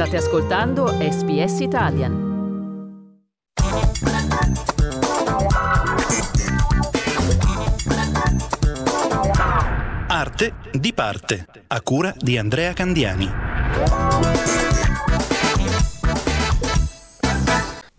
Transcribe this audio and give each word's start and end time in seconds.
State 0.00 0.16
ascoltando 0.16 0.86
SBS 0.86 1.60
Italian. 1.60 2.12
Arte 10.08 10.54
di 10.72 10.94
parte, 10.94 11.44
a 11.66 11.82
cura 11.82 12.14
di 12.18 12.38
Andrea 12.38 12.72
Candiani. 12.72 14.69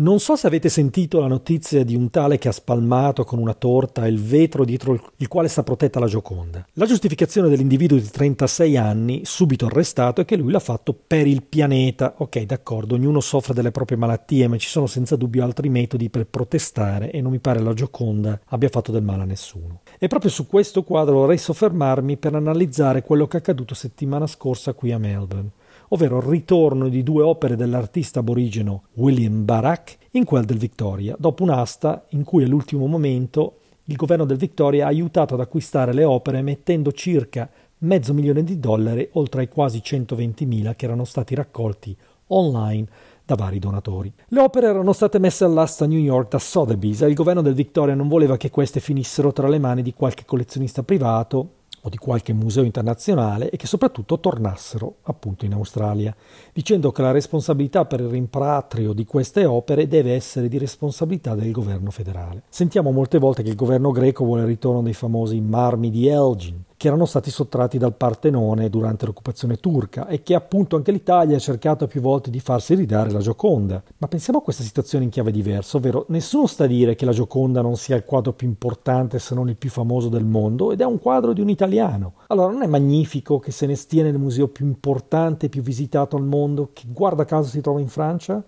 Non 0.00 0.18
so 0.18 0.34
se 0.34 0.46
avete 0.46 0.70
sentito 0.70 1.20
la 1.20 1.26
notizia 1.26 1.84
di 1.84 1.94
un 1.94 2.08
tale 2.08 2.38
che 2.38 2.48
ha 2.48 2.52
spalmato 2.52 3.22
con 3.22 3.38
una 3.38 3.52
torta 3.52 4.06
il 4.06 4.18
vetro 4.18 4.64
dietro 4.64 4.98
il 5.16 5.28
quale 5.28 5.48
sta 5.48 5.62
protetta 5.62 6.00
la 6.00 6.06
Gioconda. 6.06 6.66
La 6.74 6.86
giustificazione 6.86 7.50
dell'individuo 7.50 7.98
di 7.98 8.08
36 8.08 8.78
anni, 8.78 9.20
subito 9.26 9.66
arrestato, 9.66 10.22
è 10.22 10.24
che 10.24 10.36
lui 10.36 10.52
l'ha 10.52 10.58
fatto 10.58 10.94
per 10.94 11.26
il 11.26 11.42
pianeta. 11.42 12.14
Ok, 12.16 12.44
d'accordo, 12.44 12.94
ognuno 12.94 13.20
soffre 13.20 13.52
delle 13.52 13.72
proprie 13.72 13.98
malattie, 13.98 14.48
ma 14.48 14.56
ci 14.56 14.68
sono 14.68 14.86
senza 14.86 15.16
dubbio 15.16 15.44
altri 15.44 15.68
metodi 15.68 16.08
per 16.08 16.26
protestare 16.26 17.10
e 17.10 17.20
non 17.20 17.32
mi 17.32 17.38
pare 17.38 17.60
la 17.60 17.74
Gioconda 17.74 18.40
abbia 18.46 18.70
fatto 18.70 18.92
del 18.92 19.02
male 19.02 19.24
a 19.24 19.26
nessuno. 19.26 19.82
E 19.98 20.06
proprio 20.06 20.30
su 20.30 20.46
questo 20.46 20.82
quadro 20.82 21.16
vorrei 21.16 21.36
soffermarmi 21.36 22.16
per 22.16 22.34
analizzare 22.34 23.02
quello 23.02 23.26
che 23.26 23.36
è 23.36 23.40
accaduto 23.40 23.74
settimana 23.74 24.26
scorsa 24.26 24.72
qui 24.72 24.92
a 24.92 24.98
Melbourne 24.98 25.50
ovvero 25.92 26.18
il 26.18 26.24
ritorno 26.24 26.88
di 26.88 27.02
due 27.02 27.22
opere 27.22 27.56
dell'artista 27.56 28.20
aborigeno 28.20 28.84
William 28.94 29.44
Barak 29.44 29.96
in 30.12 30.24
quel 30.24 30.44
del 30.44 30.58
Victoria, 30.58 31.14
dopo 31.18 31.42
un'asta 31.42 32.04
in 32.10 32.24
cui 32.24 32.44
all'ultimo 32.44 32.86
momento 32.86 33.56
il 33.84 33.96
governo 33.96 34.24
del 34.24 34.36
Victoria 34.36 34.84
ha 34.84 34.88
aiutato 34.88 35.34
ad 35.34 35.40
acquistare 35.40 35.92
le 35.92 36.04
opere 36.04 36.42
mettendo 36.42 36.92
circa 36.92 37.50
mezzo 37.78 38.12
milione 38.12 38.44
di 38.44 38.58
dollari 38.58 39.08
oltre 39.12 39.40
ai 39.42 39.48
quasi 39.48 39.80
120.000 39.82 40.76
che 40.76 40.84
erano 40.84 41.04
stati 41.04 41.34
raccolti 41.34 41.96
online 42.28 42.86
da 43.24 43.34
vari 43.34 43.58
donatori. 43.58 44.12
Le 44.28 44.40
opere 44.40 44.66
erano 44.66 44.92
state 44.92 45.18
messe 45.18 45.44
all'asta 45.44 45.84
a 45.84 45.88
New 45.88 45.98
York 45.98 46.30
da 46.30 46.38
Sotheby's 46.38 47.02
e 47.02 47.08
il 47.08 47.14
governo 47.14 47.42
del 47.42 47.54
Victoria 47.54 47.94
non 47.94 48.08
voleva 48.08 48.36
che 48.36 48.50
queste 48.50 48.80
finissero 48.80 49.32
tra 49.32 49.48
le 49.48 49.58
mani 49.58 49.82
di 49.82 49.94
qualche 49.94 50.24
collezionista 50.24 50.82
privato 50.82 51.58
o 51.82 51.88
di 51.88 51.96
qualche 51.96 52.32
museo 52.32 52.62
internazionale 52.62 53.50
e 53.50 53.56
che 53.56 53.66
soprattutto 53.66 54.20
tornassero 54.20 54.96
appunto 55.02 55.44
in 55.44 55.52
Australia, 55.52 56.14
dicendo 56.52 56.92
che 56.92 57.02
la 57.02 57.10
responsabilità 57.10 57.84
per 57.84 58.00
il 58.00 58.08
rimpatrio 58.08 58.92
di 58.92 59.04
queste 59.04 59.44
opere 59.44 59.88
deve 59.88 60.14
essere 60.14 60.48
di 60.48 60.58
responsabilità 60.58 61.34
del 61.34 61.52
governo 61.52 61.90
federale. 61.90 62.42
Sentiamo 62.48 62.90
molte 62.90 63.18
volte 63.18 63.42
che 63.42 63.50
il 63.50 63.56
governo 63.56 63.90
greco 63.90 64.24
vuole 64.24 64.42
il 64.42 64.48
ritorno 64.48 64.82
dei 64.82 64.94
famosi 64.94 65.40
marmi 65.40 65.90
di 65.90 66.08
Elgin, 66.08 66.62
che 66.80 66.86
erano 66.86 67.04
stati 67.04 67.30
sottratti 67.30 67.76
dal 67.76 67.94
Partenone 67.94 68.70
durante 68.70 69.04
l'occupazione 69.04 69.58
turca 69.58 70.06
e 70.06 70.22
che 70.22 70.34
appunto 70.34 70.76
anche 70.76 70.92
l'Italia 70.92 71.36
ha 71.36 71.38
cercato 71.38 71.86
più 71.86 72.00
volte 72.00 72.30
di 72.30 72.40
farsi 72.40 72.74
ridare 72.74 73.10
la 73.10 73.18
Gioconda. 73.18 73.82
Ma 73.98 74.08
pensiamo 74.08 74.38
a 74.38 74.42
questa 74.42 74.62
situazione 74.62 75.04
in 75.04 75.10
chiave 75.10 75.30
diversa, 75.30 75.76
ovvero 75.76 76.06
nessuno 76.08 76.46
sta 76.46 76.64
a 76.64 76.66
dire 76.66 76.94
che 76.94 77.04
la 77.04 77.12
Gioconda 77.12 77.60
non 77.60 77.76
sia 77.76 77.96
il 77.96 78.04
quadro 78.04 78.32
più 78.32 78.48
importante 78.48 79.18
se 79.18 79.34
non 79.34 79.50
il 79.50 79.58
più 79.58 79.68
famoso 79.68 80.08
del 80.08 80.24
mondo 80.24 80.72
ed 80.72 80.80
è 80.80 80.86
un 80.86 80.98
quadro 80.98 81.34
di 81.34 81.42
un 81.42 81.50
italiano. 81.50 82.14
Allora 82.28 82.50
non 82.50 82.62
è 82.62 82.66
magnifico 82.66 83.38
che 83.38 83.50
se 83.50 83.66
ne 83.66 83.74
stia 83.74 84.02
nel 84.02 84.16
museo 84.16 84.48
più 84.48 84.64
importante 84.64 85.44
e 85.44 85.48
più 85.50 85.60
visitato 85.60 86.16
al 86.16 86.24
mondo 86.24 86.70
che 86.72 86.84
guarda 86.86 87.26
caso 87.26 87.50
si 87.50 87.60
trova 87.60 87.80
in 87.80 87.88
Francia? 87.88 88.42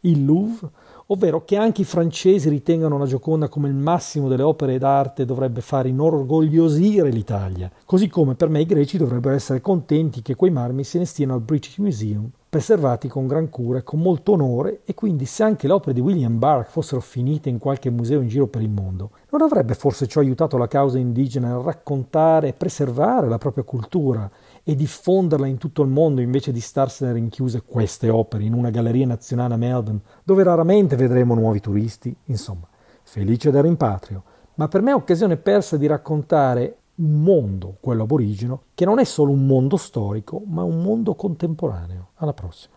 Il 0.00 0.24
Louvre? 0.24 0.70
ovvero 1.10 1.44
che 1.44 1.56
anche 1.56 1.82
i 1.82 1.84
francesi 1.84 2.48
ritengano 2.48 2.96
la 2.96 3.04
Gioconda 3.04 3.48
come 3.48 3.68
il 3.68 3.74
massimo 3.74 4.28
delle 4.28 4.42
opere 4.42 4.78
d'arte 4.78 5.24
dovrebbe 5.24 5.60
far 5.60 5.86
inorgogliosire 5.86 7.10
l'Italia, 7.10 7.70
così 7.84 8.08
come 8.08 8.34
per 8.34 8.48
me 8.48 8.60
i 8.60 8.66
greci 8.66 8.96
dovrebbero 8.96 9.34
essere 9.34 9.60
contenti 9.60 10.22
che 10.22 10.36
quei 10.36 10.50
marmi 10.50 10.84
se 10.84 10.98
ne 10.98 11.04
stiano 11.04 11.34
al 11.34 11.40
British 11.40 11.78
Museum, 11.78 12.30
preservati 12.50 13.06
con 13.06 13.28
gran 13.28 13.48
cura 13.48 13.78
e 13.78 13.84
con 13.84 14.00
molto 14.00 14.32
onore, 14.32 14.80
e 14.84 14.92
quindi 14.92 15.24
se 15.24 15.44
anche 15.44 15.68
le 15.68 15.72
opere 15.72 15.94
di 15.94 16.00
William 16.00 16.36
Burke 16.36 16.70
fossero 16.70 17.00
finite 17.00 17.48
in 17.48 17.58
qualche 17.58 17.90
museo 17.90 18.20
in 18.20 18.26
giro 18.26 18.48
per 18.48 18.60
il 18.60 18.70
mondo, 18.70 19.12
non 19.30 19.42
avrebbe 19.42 19.74
forse 19.74 20.08
ciò 20.08 20.18
aiutato 20.18 20.58
la 20.58 20.66
causa 20.66 20.98
indigena 20.98 21.54
a 21.54 21.62
raccontare 21.62 22.48
e 22.48 22.52
preservare 22.52 23.28
la 23.28 23.38
propria 23.38 23.62
cultura 23.62 24.28
e 24.64 24.74
diffonderla 24.74 25.46
in 25.46 25.58
tutto 25.58 25.82
il 25.82 25.88
mondo 25.90 26.20
invece 26.20 26.50
di 26.50 26.60
starsene 26.60 27.12
rinchiuse 27.12 27.62
queste 27.62 28.08
opere 28.08 28.42
in 28.42 28.52
una 28.52 28.70
galleria 28.70 29.06
nazionale 29.06 29.54
a 29.54 29.56
Melbourne, 29.56 30.00
dove 30.24 30.42
raramente 30.42 30.96
vedremo 30.96 31.36
nuovi 31.36 31.60
turisti. 31.60 32.14
Insomma, 32.24 32.66
felice 33.04 33.52
del 33.52 33.62
rimpatrio, 33.62 34.24
ma 34.56 34.66
per 34.66 34.82
me 34.82 34.90
è 34.90 34.94
occasione 34.94 35.36
persa 35.36 35.76
di 35.76 35.86
raccontare 35.86 36.78
un 37.00 37.22
mondo, 37.22 37.76
quello 37.80 38.02
aborigeno, 38.04 38.62
che 38.74 38.84
non 38.84 38.98
è 38.98 39.04
solo 39.04 39.32
un 39.32 39.46
mondo 39.46 39.76
storico, 39.76 40.42
ma 40.46 40.62
un 40.62 40.82
mondo 40.82 41.14
contemporaneo. 41.14 42.10
Alla 42.16 42.34
prossima. 42.34 42.76